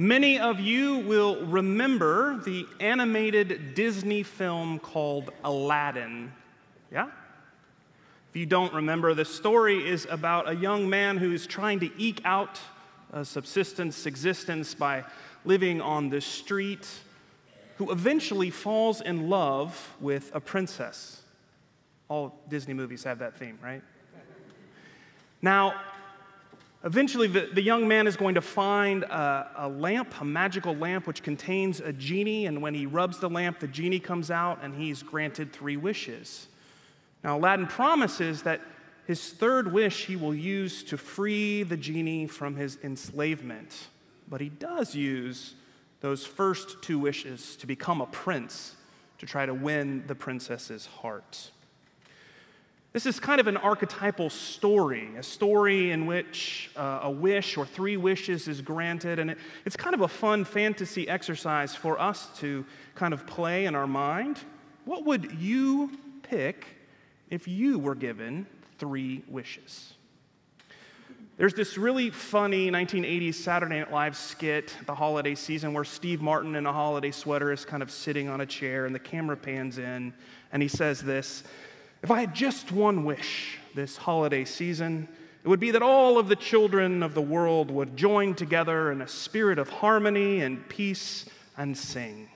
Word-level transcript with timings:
Many 0.00 0.38
of 0.38 0.58
you 0.58 1.00
will 1.00 1.44
remember 1.44 2.40
the 2.42 2.66
animated 2.80 3.74
Disney 3.74 4.22
film 4.22 4.78
called 4.78 5.30
Aladdin. 5.44 6.32
Yeah? 6.90 7.10
If 8.30 8.36
you 8.36 8.46
don't 8.46 8.72
remember, 8.72 9.12
the 9.12 9.26
story 9.26 9.86
is 9.86 10.06
about 10.08 10.48
a 10.48 10.56
young 10.56 10.88
man 10.88 11.18
who's 11.18 11.46
trying 11.46 11.80
to 11.80 11.90
eke 11.98 12.22
out 12.24 12.58
a 13.12 13.26
subsistence 13.26 14.06
existence 14.06 14.74
by 14.74 15.04
living 15.44 15.82
on 15.82 16.08
the 16.08 16.22
street, 16.22 16.88
who 17.76 17.92
eventually 17.92 18.48
falls 18.48 19.02
in 19.02 19.28
love 19.28 19.94
with 20.00 20.30
a 20.34 20.40
princess. 20.40 21.20
All 22.08 22.40
Disney 22.48 22.72
movies 22.72 23.04
have 23.04 23.18
that 23.18 23.36
theme, 23.36 23.58
right? 23.62 23.82
Now, 25.42 25.74
Eventually, 26.82 27.28
the, 27.28 27.50
the 27.52 27.60
young 27.60 27.86
man 27.86 28.06
is 28.06 28.16
going 28.16 28.34
to 28.36 28.40
find 28.40 29.02
a, 29.02 29.50
a, 29.56 29.68
lamp, 29.68 30.18
a 30.20 30.24
magical 30.24 30.74
lamp, 30.74 31.06
which 31.06 31.22
contains 31.22 31.80
a 31.80 31.92
genie. 31.92 32.46
And 32.46 32.62
when 32.62 32.72
he 32.72 32.86
rubs 32.86 33.18
the 33.18 33.28
lamp, 33.28 33.60
the 33.60 33.68
genie 33.68 34.00
comes 34.00 34.30
out 34.30 34.60
and 34.62 34.74
he's 34.74 35.02
granted 35.02 35.52
three 35.52 35.76
wishes. 35.76 36.48
Now, 37.22 37.36
Aladdin 37.36 37.66
promises 37.66 38.42
that 38.44 38.62
his 39.06 39.30
third 39.30 39.70
wish 39.70 40.06
he 40.06 40.16
will 40.16 40.34
use 40.34 40.82
to 40.84 40.96
free 40.96 41.64
the 41.64 41.76
genie 41.76 42.26
from 42.26 42.56
his 42.56 42.78
enslavement. 42.82 43.88
But 44.28 44.40
he 44.40 44.48
does 44.48 44.94
use 44.94 45.54
those 46.00 46.24
first 46.24 46.80
two 46.80 46.98
wishes 46.98 47.56
to 47.56 47.66
become 47.66 48.00
a 48.00 48.06
prince 48.06 48.76
to 49.18 49.26
try 49.26 49.44
to 49.44 49.52
win 49.52 50.04
the 50.06 50.14
princess's 50.14 50.86
heart. 50.86 51.50
This 52.92 53.06
is 53.06 53.20
kind 53.20 53.40
of 53.40 53.46
an 53.46 53.56
archetypal 53.56 54.30
story, 54.30 55.10
a 55.16 55.22
story 55.22 55.92
in 55.92 56.06
which 56.06 56.72
uh, 56.74 57.00
a 57.04 57.10
wish 57.10 57.56
or 57.56 57.64
three 57.64 57.96
wishes 57.96 58.48
is 58.48 58.60
granted. 58.60 59.20
And 59.20 59.30
it, 59.30 59.38
it's 59.64 59.76
kind 59.76 59.94
of 59.94 60.00
a 60.00 60.08
fun 60.08 60.44
fantasy 60.44 61.08
exercise 61.08 61.72
for 61.72 62.00
us 62.00 62.28
to 62.40 62.66
kind 62.96 63.14
of 63.14 63.28
play 63.28 63.66
in 63.66 63.76
our 63.76 63.86
mind. 63.86 64.40
What 64.86 65.04
would 65.04 65.38
you 65.38 65.92
pick 66.22 66.66
if 67.28 67.46
you 67.46 67.78
were 67.78 67.94
given 67.94 68.44
three 68.80 69.22
wishes? 69.28 69.94
There's 71.36 71.54
this 71.54 71.78
really 71.78 72.10
funny 72.10 72.72
1980s 72.72 73.34
Saturday 73.34 73.78
Night 73.78 73.92
Live 73.92 74.16
skit, 74.16 74.74
the 74.86 74.94
holiday 74.96 75.36
season, 75.36 75.72
where 75.72 75.84
Steve 75.84 76.20
Martin 76.20 76.56
in 76.56 76.66
a 76.66 76.72
holiday 76.72 77.12
sweater 77.12 77.52
is 77.52 77.64
kind 77.64 77.84
of 77.84 77.90
sitting 77.92 78.28
on 78.28 78.40
a 78.40 78.46
chair 78.46 78.86
and 78.86 78.94
the 78.94 78.98
camera 78.98 79.36
pans 79.36 79.78
in 79.78 80.12
and 80.52 80.60
he 80.60 80.68
says 80.68 81.00
this 81.00 81.44
if 82.02 82.10
I 82.10 82.20
had 82.20 82.34
just 82.34 82.72
one 82.72 83.04
wish 83.04 83.58
this 83.74 83.96
holiday 83.96 84.44
season, 84.44 85.08
it 85.42 85.48
would 85.48 85.60
be 85.60 85.70
that 85.70 85.82
all 85.82 86.18
of 86.18 86.28
the 86.28 86.36
children 86.36 87.02
of 87.02 87.14
the 87.14 87.22
world 87.22 87.70
would 87.70 87.96
join 87.96 88.34
together 88.34 88.92
in 88.92 89.00
a 89.00 89.08
spirit 89.08 89.58
of 89.58 89.68
harmony 89.68 90.40
and 90.40 90.68
peace 90.68 91.26
and 91.56 91.76
sing. 91.76 92.28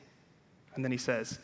And 0.74 0.84
then 0.84 0.92
he 0.92 0.98
says, 0.98 1.38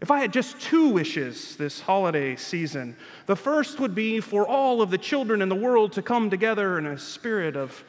if 0.00 0.10
I 0.10 0.18
had 0.20 0.32
just 0.32 0.60
two 0.60 0.88
wishes 0.88 1.56
this 1.56 1.80
holiday 1.80 2.36
season, 2.36 2.96
the 3.26 3.36
first 3.36 3.80
would 3.80 3.94
be 3.94 4.20
for 4.20 4.46
all 4.46 4.82
of 4.82 4.90
the 4.90 4.98
children 4.98 5.40
in 5.40 5.48
the 5.48 5.54
world 5.54 5.92
to 5.92 6.02
come 6.02 6.30
together 6.30 6.78
in 6.78 6.86
a 6.86 6.98
spirit 6.98 7.56
of 7.56 7.84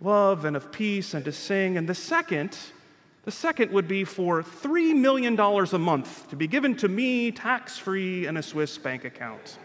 love 0.00 0.44
and 0.44 0.56
of 0.56 0.72
peace 0.72 1.12
and 1.12 1.24
to 1.24 1.32
sing. 1.32 1.76
And 1.76 1.88
the 1.88 1.94
second 1.94 2.56
the 3.24 3.30
second 3.30 3.70
would 3.72 3.86
be 3.86 4.04
for 4.04 4.42
$3 4.42 4.94
million 4.96 5.38
a 5.38 5.78
month 5.78 6.28
to 6.30 6.36
be 6.36 6.46
given 6.46 6.74
to 6.76 6.88
me 6.88 7.30
tax 7.30 7.76
free 7.76 8.26
in 8.26 8.36
a 8.36 8.42
Swiss 8.42 8.78
bank 8.78 9.04
account. 9.04 9.58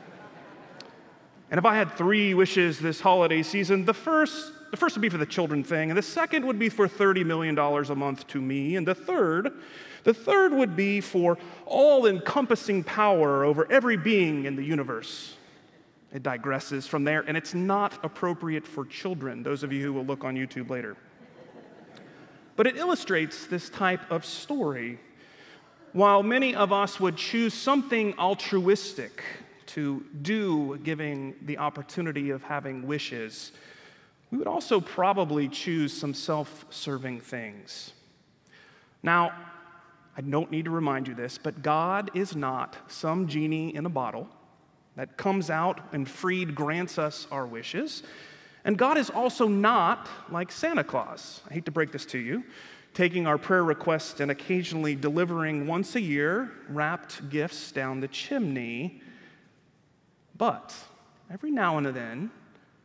And 1.49 1.57
if 1.57 1.65
I 1.65 1.75
had 1.75 1.91
three 1.91 2.33
wishes 2.33 2.79
this 2.79 2.99
holiday 2.99 3.43
season, 3.43 3.85
the 3.85 3.93
first, 3.93 4.51
the 4.71 4.77
first 4.77 4.95
would 4.95 5.01
be 5.01 5.09
for 5.09 5.17
the 5.17 5.25
children 5.25 5.63
thing, 5.63 5.89
and 5.89 5.97
the 5.97 6.03
second 6.03 6.45
would 6.45 6.59
be 6.59 6.69
for 6.69 6.87
$30 6.87 7.25
million 7.25 7.57
a 7.57 7.95
month 7.95 8.27
to 8.27 8.41
me, 8.41 8.75
and 8.75 8.85
the 8.85 8.95
third, 8.95 9.53
the 10.03 10.13
third 10.13 10.51
would 10.51 10.75
be 10.75 10.99
for 10.99 11.37
all 11.65 12.07
encompassing 12.07 12.83
power 12.83 13.45
over 13.45 13.71
every 13.71 13.95
being 13.95 14.45
in 14.45 14.55
the 14.55 14.63
universe. 14.63 15.38
It 16.11 16.23
digresses 16.23 16.88
from 16.88 17.03
there, 17.03 17.21
and 17.21 17.38
it's 17.38 17.53
not 17.53 18.03
appropriate 18.03 18.67
for 18.67 18.85
children, 18.85 19.44
those 19.44 19.63
of 19.63 19.71
you 19.71 19.81
who 19.81 19.94
will 19.94 20.05
look 20.05 20.23
on 20.23 20.35
YouTube 20.35 20.69
later. 20.69 20.97
But 22.55 22.67
it 22.67 22.77
illustrates 22.77 23.47
this 23.47 23.69
type 23.69 24.09
of 24.09 24.25
story. 24.25 24.99
While 25.93 26.23
many 26.23 26.55
of 26.55 26.71
us 26.71 26.99
would 26.99 27.17
choose 27.17 27.53
something 27.53 28.17
altruistic 28.17 29.23
to 29.67 30.05
do, 30.21 30.77
giving 30.83 31.35
the 31.41 31.57
opportunity 31.57 32.29
of 32.29 32.44
having 32.44 32.88
wishes, 32.88 33.51
we 34.31 34.38
would 34.38 34.47
also 34.47 34.79
probably 34.79 35.47
choose 35.47 35.94
some 35.94 36.13
self 36.13 36.65
serving 36.69 37.21
things. 37.21 37.94
Now, 39.03 39.31
I 40.17 40.21
don't 40.21 40.49
need 40.49 40.65
to 40.65 40.71
remind 40.71 41.07
you 41.07 41.13
this, 41.13 41.38
but 41.38 41.61
God 41.61 42.09
is 42.13 42.35
not 42.35 42.77
some 42.88 43.27
genie 43.27 43.75
in 43.75 43.85
a 43.85 43.89
bottle 43.89 44.29
that 44.95 45.17
comes 45.17 45.49
out 45.49 45.81
and 45.91 46.09
freed 46.09 46.55
grants 46.55 46.97
us 46.97 47.27
our 47.31 47.45
wishes. 47.45 48.03
And 48.65 48.77
God 48.79 48.97
is 48.97 49.11
also 49.11 49.47
not 49.47 50.09
like 50.29 50.51
Santa 50.51 50.83
Claus. 50.83 51.41
I 51.49 51.53
hate 51.53 51.65
to 51.65 51.71
break 51.71 51.91
this 51.91 52.05
to 52.07 52.17
you, 52.17 52.43
taking 52.95 53.27
our 53.27 53.37
prayer 53.37 53.63
requests 53.63 54.19
and 54.19 54.31
occasionally 54.31 54.95
delivering 54.95 55.67
once 55.67 55.95
a 55.95 56.01
year 56.01 56.51
wrapped 56.67 57.29
gifts 57.29 57.71
down 57.71 57.99
the 57.99 58.07
chimney. 58.07 59.01
But 60.35 60.75
every 61.31 61.51
now 61.51 61.77
and 61.77 61.85
then, 61.85 62.31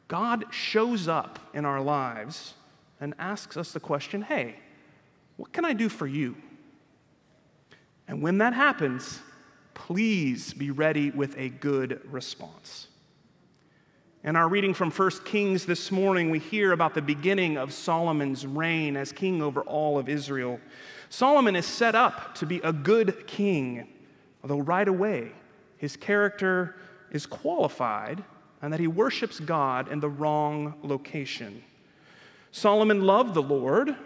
God 0.07 0.45
shows 0.53 1.09
up 1.09 1.39
in 1.55 1.65
our 1.65 1.81
lives 1.81 2.55
and 3.01 3.15
asks 3.19 3.57
us 3.57 3.73
the 3.73 3.81
question 3.81 4.21
hey, 4.21 4.57
what 5.39 5.53
can 5.53 5.65
I 5.65 5.73
do 5.73 5.89
for 5.89 6.07
you? 6.07 6.37
And 8.07 8.21
when 8.21 8.39
that 8.39 8.53
happens, 8.53 9.21
please 9.73 10.53
be 10.53 10.71
ready 10.71 11.11
with 11.11 11.39
a 11.39 11.49
good 11.49 12.03
response. 12.11 12.89
In 14.23 14.37
our 14.37 14.51
reading 14.51 14.75
from 14.75 14.91
1 14.91 15.11
Kings 15.25 15.65
this 15.65 15.91
morning, 15.91 16.29
we 16.29 16.39
hear 16.39 16.73
about 16.73 16.93
the 16.93 17.01
beginning 17.01 17.57
of 17.57 17.73
Solomon's 17.73 18.47
reign 18.47 18.95
as 18.95 19.13
king 19.13 19.41
over 19.41 19.63
all 19.63 19.99
of 19.99 20.11
Israel. 20.11 20.61
Solomon 21.09 21.57
is 21.57 21.65
set 21.65 21.95
up 21.95 22.35
to 22.35 22.45
be 22.45 22.59
a 22.59 22.71
good 22.71 23.27
king, 23.27 23.89
although 24.43 24.61
right 24.61 24.87
away 24.87 25.33
his 25.79 25.97
character 25.97 26.77
is 27.11 27.25
qualified 27.25 28.23
and 28.61 28.71
that 28.71 28.79
he 28.79 28.87
worships 28.87 29.41
God 29.41 29.91
in 29.91 30.01
the 30.01 30.11
wrong 30.11 30.75
location. 30.83 31.65
Solomon 32.53 33.07
loved 33.07 33.33
the 33.33 33.43
Lord, 33.43 33.97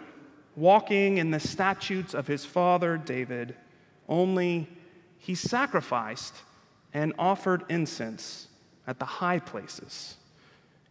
walking 0.55 1.17
in 1.17 1.31
the 1.31 1.41
statutes 1.41 2.13
of 2.13 2.25
his 2.25 2.45
father 2.45 2.97
David, 2.97 3.53
only 4.07 4.69
he 5.17 5.35
sacrificed 5.35 6.35
and 6.93 7.11
offered 7.19 7.65
incense 7.67 8.47
at 8.87 8.99
the 8.99 9.05
high 9.05 9.39
places. 9.39 10.15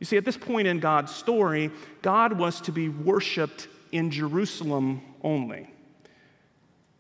You 0.00 0.06
see, 0.06 0.16
at 0.16 0.24
this 0.24 0.36
point 0.36 0.66
in 0.66 0.80
God's 0.80 1.14
story, 1.14 1.70
God 2.02 2.38
was 2.38 2.60
to 2.62 2.72
be 2.72 2.88
worshiped 2.88 3.68
in 3.92 4.10
Jerusalem 4.10 5.00
only. 5.22 5.70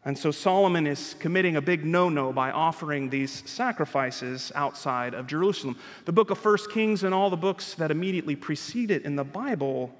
And 0.06 0.16
so 0.16 0.30
Solomon 0.30 0.86
is 0.86 1.14
committing 1.18 1.56
a 1.56 1.62
big 1.62 1.84
no 1.84 2.08
no 2.08 2.32
by 2.32 2.50
offering 2.50 3.08
these 3.08 3.42
sacrifices 3.46 4.52
outside 4.54 5.14
of 5.14 5.26
Jerusalem. 5.26 5.78
The 6.04 6.12
book 6.12 6.30
of 6.30 6.38
First 6.38 6.70
Kings 6.70 7.04
and 7.04 7.14
all 7.14 7.30
the 7.30 7.36
books 7.36 7.74
that 7.74 7.90
immediately 7.90 8.36
precede 8.36 8.90
it 8.90 9.04
in 9.04 9.16
the 9.16 9.24
Bible 9.24 9.94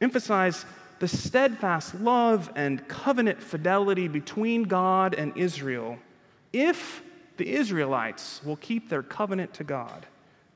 emphasize 0.00 0.64
the 0.98 1.08
steadfast 1.08 1.94
love 1.96 2.50
and 2.56 2.86
covenant 2.88 3.42
fidelity 3.42 4.08
between 4.08 4.62
God 4.62 5.14
and 5.14 5.36
Israel 5.36 5.98
if 6.52 7.02
the 7.36 7.52
Israelites 7.52 8.40
will 8.44 8.56
keep 8.56 8.88
their 8.88 9.02
covenant 9.02 9.52
to 9.54 9.64
God 9.64 10.06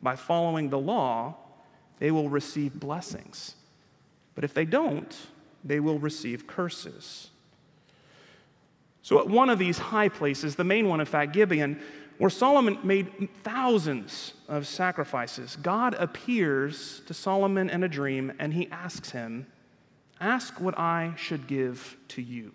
by 0.03 0.17
following 0.17 0.71
the 0.71 0.79
law, 0.79 1.37
they 1.99 2.11
will 2.11 2.29
receive 2.29 2.79
blessings. 2.79 3.55
But 4.35 4.45
if 4.45 4.55
they 4.55 4.65
don't, 4.65 5.17
they 5.65 5.81
will 5.81 5.99
receive 5.99 6.47
curses. 6.47 7.31
So, 9.03 9.19
at 9.19 9.29
one 9.29 9.49
of 9.49 9.59
these 9.59 9.79
high 9.79 10.09
places, 10.09 10.55
the 10.55 10.65
main 10.65 10.89
one, 10.89 11.01
in 11.01 11.07
fact, 11.07 11.33
Gibeon, 11.33 11.81
where 12.19 12.31
Solomon 12.31 12.79
made 12.83 13.29
thousands 13.43 14.35
of 14.49 14.67
sacrifices, 14.67 15.57
God 15.57 15.95
appears 15.95 17.01
to 17.07 17.15
Solomon 17.15 17.71
in 17.71 17.85
a 17.85 17.89
dream 17.89 18.33
and 18.39 18.53
he 18.53 18.69
asks 18.71 19.11
him, 19.11 19.47
Ask 20.21 20.61
what 20.61 20.77
I 20.77 21.15
should 21.17 21.47
give 21.47 21.97
to 22.09 22.23
you. 22.23 22.53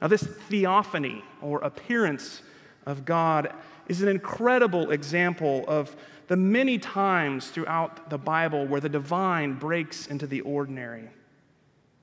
Now, 0.00 0.08
this 0.08 0.24
theophany 0.24 1.22
or 1.40 1.60
appearance 1.60 2.42
of 2.86 3.04
God 3.04 3.52
is 3.88 4.02
an 4.02 4.08
incredible 4.08 4.90
example 4.90 5.64
of 5.68 5.94
the 6.28 6.36
many 6.36 6.78
times 6.78 7.48
throughout 7.48 8.08
the 8.08 8.18
Bible 8.18 8.66
where 8.66 8.80
the 8.80 8.88
divine 8.88 9.54
breaks 9.54 10.06
into 10.06 10.26
the 10.26 10.40
ordinary. 10.42 11.08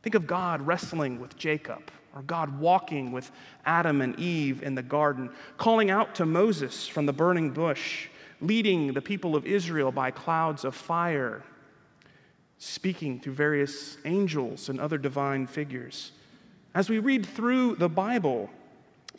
Think 0.03 0.15
of 0.15 0.27
God 0.27 0.61
wrestling 0.61 1.19
with 1.19 1.35
Jacob, 1.37 1.91
or 2.15 2.21
God 2.21 2.59
walking 2.59 3.11
with 3.11 3.31
Adam 3.65 4.01
and 4.01 4.17
Eve 4.19 4.61
in 4.63 4.75
the 4.75 4.83
garden, 4.83 5.29
calling 5.57 5.89
out 5.89 6.15
to 6.15 6.25
Moses 6.25 6.87
from 6.87 7.05
the 7.05 7.13
burning 7.13 7.51
bush, 7.51 8.07
leading 8.41 8.93
the 8.93 9.01
people 9.01 9.35
of 9.35 9.45
Israel 9.45 9.91
by 9.91 10.11
clouds 10.11 10.63
of 10.63 10.75
fire. 10.75 11.43
speaking 12.59 13.19
through 13.19 13.33
various 13.33 13.97
angels 14.05 14.69
and 14.69 14.79
other 14.79 14.97
divine 14.97 15.47
figures. 15.47 16.11
As 16.75 16.89
we 16.89 16.99
read 16.99 17.25
through 17.25 17.75
the 17.75 17.89
Bible, 17.89 18.49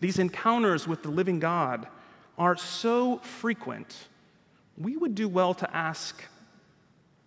these 0.00 0.18
encounters 0.18 0.88
with 0.88 1.02
the 1.02 1.10
living 1.10 1.38
God 1.38 1.86
are 2.38 2.56
so 2.56 3.18
frequent, 3.18 4.08
we 4.78 4.96
would 4.96 5.14
do 5.14 5.28
well 5.28 5.54
to 5.54 5.76
ask 5.76 6.24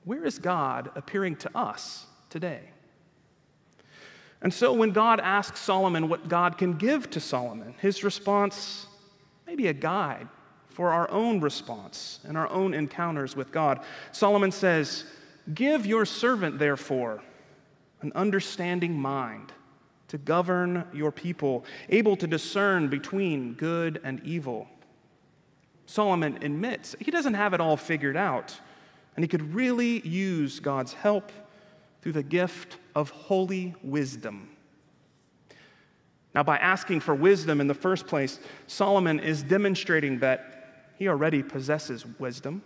where 0.05 0.25
is 0.25 0.39
God 0.39 0.91
appearing 0.95 1.37
to 1.37 1.57
us 1.57 2.05
today? 2.29 2.71
And 4.41 4.53
so 4.53 4.73
when 4.73 4.91
God 4.91 5.21
asks 5.21 5.61
Solomon 5.61 6.09
what 6.09 6.27
God 6.27 6.57
can 6.57 6.73
give 6.73 7.09
to 7.11 7.21
Solomon, 7.21 7.75
his 7.79 8.03
response 8.03 8.87
may 9.47 9.55
be 9.55 9.67
a 9.67 9.73
guide 9.73 10.27
for 10.67 10.89
our 10.89 11.09
own 11.11 11.39
response 11.39 12.19
and 12.27 12.37
our 12.37 12.49
own 12.49 12.73
encounters 12.73 13.35
with 13.35 13.51
God. 13.51 13.79
Solomon 14.11 14.51
says, 14.51 15.05
Give 15.53 15.85
your 15.85 16.05
servant, 16.05 16.59
therefore, 16.59 17.21
an 18.01 18.11
understanding 18.15 18.93
mind 18.93 19.53
to 20.13 20.19
govern 20.19 20.85
your 20.93 21.11
people, 21.11 21.65
able 21.89 22.15
to 22.15 22.27
discern 22.27 22.87
between 22.87 23.55
good 23.55 23.99
and 24.03 24.23
evil. 24.23 24.67
Solomon 25.87 26.37
admits 26.43 26.95
he 26.99 27.09
doesn't 27.09 27.33
have 27.33 27.55
it 27.55 27.59
all 27.59 27.75
figured 27.75 28.15
out, 28.15 28.55
and 29.15 29.23
he 29.23 29.27
could 29.27 29.55
really 29.55 30.07
use 30.07 30.59
God's 30.59 30.93
help 30.93 31.31
through 32.03 32.11
the 32.11 32.21
gift 32.21 32.77
of 32.93 33.09
holy 33.09 33.73
wisdom. 33.81 34.49
Now, 36.35 36.43
by 36.43 36.57
asking 36.57 36.99
for 36.99 37.15
wisdom 37.15 37.59
in 37.59 37.65
the 37.65 37.73
first 37.73 38.05
place, 38.05 38.39
Solomon 38.67 39.19
is 39.19 39.41
demonstrating 39.41 40.19
that 40.19 40.91
he 40.99 41.07
already 41.07 41.41
possesses 41.41 42.05
wisdom. 42.19 42.61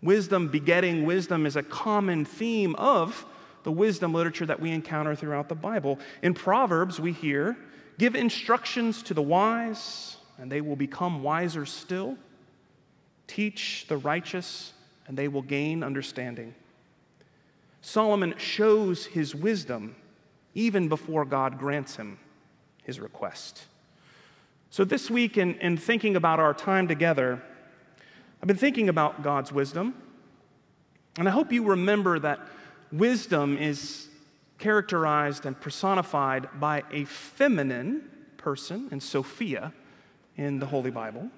Wisdom 0.00 0.48
begetting 0.48 1.04
wisdom 1.04 1.44
is 1.44 1.56
a 1.56 1.62
common 1.62 2.24
theme 2.24 2.74
of 2.76 3.26
the 3.66 3.72
wisdom 3.72 4.14
literature 4.14 4.46
that 4.46 4.60
we 4.60 4.70
encounter 4.70 5.16
throughout 5.16 5.48
the 5.48 5.54
Bible. 5.56 5.98
In 6.22 6.34
Proverbs, 6.34 7.00
we 7.00 7.12
hear, 7.12 7.56
Give 7.98 8.14
instructions 8.14 9.02
to 9.04 9.14
the 9.14 9.22
wise, 9.22 10.18
and 10.38 10.52
they 10.52 10.60
will 10.60 10.76
become 10.76 11.24
wiser 11.24 11.66
still. 11.66 12.16
Teach 13.26 13.86
the 13.88 13.96
righteous, 13.96 14.72
and 15.08 15.16
they 15.16 15.26
will 15.26 15.42
gain 15.42 15.82
understanding. 15.82 16.54
Solomon 17.80 18.34
shows 18.38 19.06
his 19.06 19.34
wisdom 19.34 19.96
even 20.54 20.88
before 20.88 21.24
God 21.24 21.58
grants 21.58 21.96
him 21.96 22.18
his 22.84 23.00
request. 23.00 23.64
So, 24.70 24.84
this 24.84 25.10
week, 25.10 25.38
in, 25.38 25.54
in 25.56 25.76
thinking 25.76 26.14
about 26.14 26.38
our 26.38 26.54
time 26.54 26.86
together, 26.86 27.42
I've 28.40 28.46
been 28.46 28.56
thinking 28.56 28.88
about 28.88 29.24
God's 29.24 29.50
wisdom, 29.50 29.94
and 31.18 31.26
I 31.26 31.32
hope 31.32 31.50
you 31.50 31.64
remember 31.64 32.20
that 32.20 32.46
wisdom 32.92 33.56
is 33.58 34.08
characterized 34.58 35.46
and 35.46 35.60
personified 35.60 36.48
by 36.58 36.82
a 36.90 37.04
feminine 37.04 38.08
person 38.36 38.88
in 38.90 39.00
Sophia 39.00 39.72
in 40.36 40.58
the 40.58 40.66
Holy 40.66 40.90
Bible. 40.90 41.30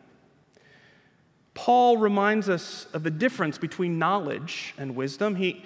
Paul 1.54 1.96
reminds 1.96 2.48
us 2.48 2.86
of 2.92 3.02
the 3.02 3.10
difference 3.10 3.58
between 3.58 3.98
knowledge 3.98 4.74
and 4.78 4.94
wisdom. 4.94 5.34
He, 5.34 5.64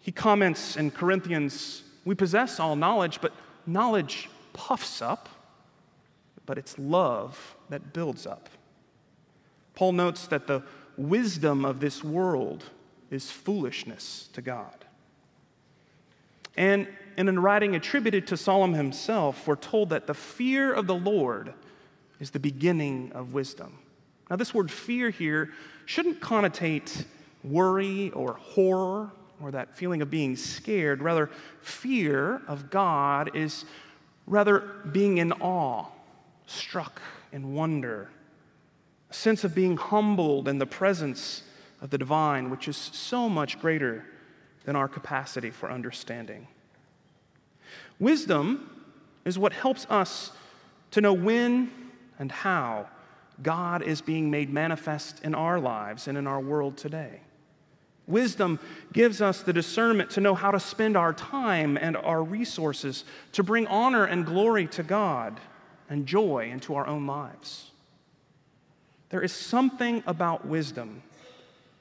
he 0.00 0.12
comments 0.12 0.76
in 0.76 0.90
Corinthians 0.90 1.82
we 2.04 2.14
possess 2.14 2.58
all 2.58 2.76
knowledge, 2.76 3.20
but 3.20 3.32
knowledge 3.66 4.30
puffs 4.52 5.02
up, 5.02 5.28
but 6.46 6.56
it's 6.56 6.78
love 6.78 7.56
that 7.68 7.92
builds 7.92 8.26
up. 8.26 8.48
Paul 9.74 9.92
notes 9.92 10.26
that 10.28 10.46
the 10.46 10.62
wisdom 10.96 11.64
of 11.64 11.80
this 11.80 12.02
world 12.02 12.64
is 13.10 13.30
foolishness 13.30 14.28
to 14.32 14.42
God. 14.42 14.79
And 16.56 16.88
in 17.16 17.28
a 17.28 17.40
writing 17.40 17.74
attributed 17.74 18.26
to 18.28 18.36
Solomon 18.36 18.76
himself, 18.76 19.46
we're 19.46 19.56
told 19.56 19.90
that 19.90 20.06
the 20.06 20.14
fear 20.14 20.72
of 20.72 20.86
the 20.86 20.94
Lord 20.94 21.52
is 22.18 22.30
the 22.30 22.40
beginning 22.40 23.12
of 23.14 23.32
wisdom. 23.32 23.78
Now, 24.28 24.36
this 24.36 24.54
word 24.54 24.70
fear 24.70 25.10
here 25.10 25.50
shouldn't 25.86 26.20
connotate 26.20 27.04
worry 27.42 28.10
or 28.10 28.34
horror 28.34 29.10
or 29.42 29.50
that 29.50 29.76
feeling 29.76 30.02
of 30.02 30.10
being 30.10 30.36
scared. 30.36 31.02
Rather, 31.02 31.30
fear 31.62 32.42
of 32.46 32.70
God 32.70 33.34
is 33.34 33.64
rather 34.26 34.60
being 34.92 35.18
in 35.18 35.32
awe, 35.32 35.86
struck 36.46 37.00
in 37.32 37.54
wonder, 37.54 38.10
a 39.10 39.14
sense 39.14 39.42
of 39.44 39.54
being 39.54 39.76
humbled 39.76 40.46
in 40.46 40.58
the 40.58 40.66
presence 40.66 41.42
of 41.80 41.90
the 41.90 41.98
divine, 41.98 42.50
which 42.50 42.68
is 42.68 42.76
so 42.76 43.28
much 43.28 43.58
greater 43.58 44.04
than 44.64 44.76
our 44.76 44.88
capacity 44.88 45.50
for 45.50 45.70
understanding. 45.70 46.46
Wisdom 47.98 48.84
is 49.24 49.38
what 49.38 49.52
helps 49.52 49.86
us 49.90 50.32
to 50.90 51.00
know 51.00 51.12
when 51.12 51.70
and 52.18 52.30
how 52.32 52.88
God 53.42 53.82
is 53.82 54.00
being 54.00 54.30
made 54.30 54.50
manifest 54.50 55.22
in 55.24 55.34
our 55.34 55.58
lives 55.58 56.08
and 56.08 56.18
in 56.18 56.26
our 56.26 56.40
world 56.40 56.76
today. 56.76 57.20
Wisdom 58.06 58.58
gives 58.92 59.22
us 59.22 59.42
the 59.42 59.52
discernment 59.52 60.10
to 60.10 60.20
know 60.20 60.34
how 60.34 60.50
to 60.50 60.58
spend 60.58 60.96
our 60.96 61.12
time 61.12 61.76
and 61.76 61.96
our 61.96 62.22
resources 62.22 63.04
to 63.32 63.42
bring 63.42 63.66
honor 63.68 64.04
and 64.04 64.26
glory 64.26 64.66
to 64.66 64.82
God 64.82 65.38
and 65.88 66.06
joy 66.06 66.50
into 66.50 66.74
our 66.74 66.86
own 66.86 67.06
lives. 67.06 67.70
There 69.10 69.22
is 69.22 69.32
something 69.32 70.02
about 70.06 70.46
wisdom 70.46 71.02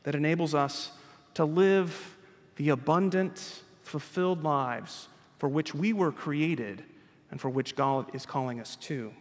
that 0.04 0.16
enables 0.16 0.54
us 0.54 0.92
to 1.34 1.46
live 1.46 2.16
the 2.60 2.70
abundant, 2.70 3.62
fulfilled 3.84 4.44
lives 4.44 5.08
for 5.38 5.48
which 5.48 5.74
we 5.74 5.94
were 5.94 6.12
created 6.12 6.84
and 7.32 7.40
for 7.40 7.50
which 7.50 7.74
God 7.74 8.14
is 8.14 8.26
calling 8.26 8.60
us 8.60 8.76
to. 8.76 9.14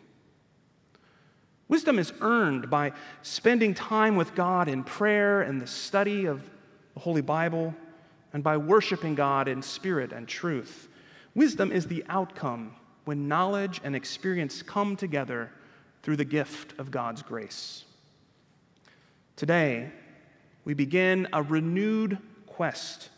Wisdom 1.69 2.01
is 2.01 2.13
earned 2.21 2.69
by 2.69 2.93
spending 3.23 3.75
time 3.75 4.17
with 4.17 4.35
God 4.35 4.67
in 4.67 4.83
prayer 4.83 5.43
and 5.43 5.61
the 5.61 5.69
study 5.69 6.25
of 6.25 6.43
the 6.95 7.01
Holy 7.01 7.21
Bible 7.21 7.73
and 8.33 8.43
by 8.43 8.57
worshiping 8.57 9.15
God 9.15 9.47
in 9.47 9.63
spirit 9.63 10.13
and 10.13 10.27
truth. 10.27 10.89
Wisdom 11.37 11.71
is 11.71 11.87
the 11.87 12.05
outcome 12.09 12.75
when 13.05 13.29
knowledge 13.29 13.81
and 13.85 13.95
experience 13.95 14.63
come 14.63 14.97
together 14.97 15.53
through 16.03 16.17
the 16.17 16.25
gift 16.25 16.77
of 16.81 16.91
God's 16.91 17.23
grace. 17.23 17.85
Today, 19.37 19.93
we 20.65 20.75
begin 20.75 21.29
a 21.33 21.41
renewed 21.41 22.19
quest 22.47 23.11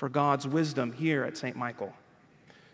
for 0.00 0.08
God's 0.08 0.48
wisdom 0.48 0.92
here 0.92 1.24
at 1.24 1.36
St. 1.36 1.54
Michael. 1.54 1.92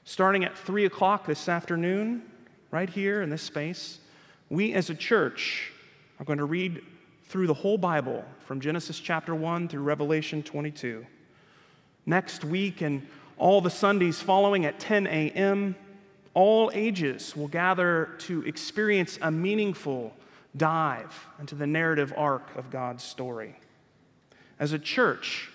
Starting 0.05 0.45
at 0.45 0.57
3 0.57 0.85
o'clock 0.85 1.27
this 1.27 1.49
afternoon, 1.49 2.23
right 2.71 2.89
here 2.89 3.21
in 3.21 3.31
this 3.31 3.43
space, 3.43 3.99
we 4.49 4.75
as 4.75 4.91
a 4.91 4.95
church 4.95 5.73
are 6.21 6.25
going 6.25 6.39
to 6.39 6.45
read 6.45 6.81
through 7.25 7.49
the 7.49 7.55
whole 7.55 7.79
Bible 7.79 8.25
from 8.45 8.61
Genesis 8.61 9.01
chapter 9.01 9.35
1 9.35 9.67
through 9.67 9.83
Revelation 9.83 10.41
22. 10.41 11.05
Next 12.07 12.45
week 12.45 12.81
and 12.81 13.05
all 13.39 13.61
the 13.61 13.71
Sundays 13.71 14.21
following 14.23 14.65
at 14.65 14.79
10 14.79 15.09
a.m., 15.09 15.75
all 16.33 16.71
ages 16.75 17.35
will 17.35 17.49
gather 17.49 18.11
to 18.19 18.45
experience 18.45 19.19
a 19.21 19.33
meaningful 19.33 20.15
dive 20.57 21.27
into 21.41 21.57
the 21.57 21.67
narrative 21.67 22.15
arc 22.17 22.55
of 22.55 22.71
God's 22.71 23.03
story. 23.03 23.57
As 24.61 24.73
a 24.73 24.79
church, 24.79 25.51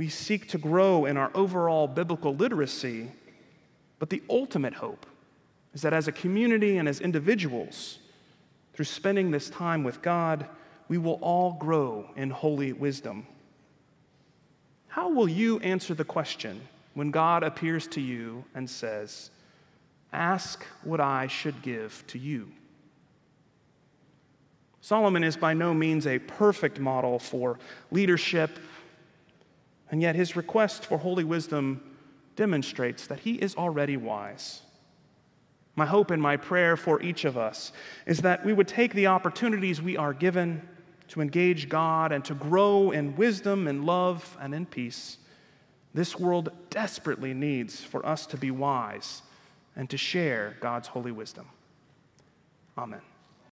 we 0.00 0.08
seek 0.08 0.48
to 0.48 0.56
grow 0.56 1.04
in 1.04 1.18
our 1.18 1.30
overall 1.34 1.86
biblical 1.86 2.34
literacy, 2.34 3.12
but 3.98 4.08
the 4.08 4.22
ultimate 4.30 4.72
hope 4.72 5.04
is 5.74 5.82
that 5.82 5.92
as 5.92 6.08
a 6.08 6.12
community 6.12 6.78
and 6.78 6.88
as 6.88 7.02
individuals, 7.02 7.98
through 8.72 8.86
spending 8.86 9.30
this 9.30 9.50
time 9.50 9.84
with 9.84 10.00
God, 10.00 10.46
we 10.88 10.96
will 10.96 11.18
all 11.20 11.52
grow 11.52 12.08
in 12.16 12.30
holy 12.30 12.72
wisdom. 12.72 13.26
How 14.88 15.10
will 15.10 15.28
you 15.28 15.58
answer 15.58 15.92
the 15.92 16.02
question 16.02 16.62
when 16.94 17.10
God 17.10 17.42
appears 17.42 17.86
to 17.88 18.00
you 18.00 18.42
and 18.54 18.70
says, 18.70 19.28
Ask 20.14 20.64
what 20.82 21.00
I 21.00 21.26
should 21.26 21.60
give 21.60 22.02
to 22.06 22.18
you? 22.18 22.50
Solomon 24.80 25.24
is 25.24 25.36
by 25.36 25.52
no 25.52 25.74
means 25.74 26.06
a 26.06 26.20
perfect 26.20 26.80
model 26.80 27.18
for 27.18 27.58
leadership 27.90 28.58
and 29.90 30.00
yet, 30.00 30.14
his 30.14 30.36
request 30.36 30.86
for 30.86 30.98
holy 30.98 31.24
wisdom 31.24 31.82
demonstrates 32.36 33.06
that 33.08 33.20
he 33.20 33.34
is 33.34 33.56
already 33.56 33.96
wise. 33.96 34.62
My 35.76 35.86
hope 35.86 36.10
and 36.10 36.22
my 36.22 36.36
prayer 36.36 36.76
for 36.76 37.02
each 37.02 37.24
of 37.24 37.36
us 37.36 37.72
is 38.06 38.18
that 38.18 38.44
we 38.44 38.52
would 38.52 38.68
take 38.68 38.94
the 38.94 39.08
opportunities 39.08 39.82
we 39.82 39.96
are 39.96 40.12
given 40.12 40.68
to 41.08 41.20
engage 41.20 41.68
God 41.68 42.12
and 42.12 42.24
to 42.26 42.34
grow 42.34 42.92
in 42.92 43.16
wisdom 43.16 43.66
and 43.66 43.84
love 43.84 44.36
and 44.40 44.54
in 44.54 44.66
peace. 44.66 45.18
This 45.92 46.18
world 46.18 46.50
desperately 46.70 47.34
needs 47.34 47.80
for 47.80 48.04
us 48.06 48.26
to 48.26 48.36
be 48.36 48.50
wise 48.50 49.22
and 49.74 49.90
to 49.90 49.96
share 49.96 50.56
God's 50.60 50.88
holy 50.88 51.12
wisdom. 51.12 51.48
Amen. 52.78 53.00